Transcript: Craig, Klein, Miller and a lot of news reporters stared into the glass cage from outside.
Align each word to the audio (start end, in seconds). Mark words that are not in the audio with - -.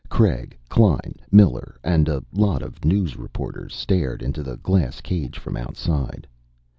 Craig, 0.09 0.57
Klein, 0.67 1.13
Miller 1.31 1.77
and 1.83 2.09
a 2.09 2.23
lot 2.33 2.63
of 2.63 2.83
news 2.83 3.17
reporters 3.17 3.75
stared 3.75 4.23
into 4.23 4.41
the 4.41 4.57
glass 4.57 4.99
cage 4.99 5.37
from 5.37 5.55
outside. 5.55 6.25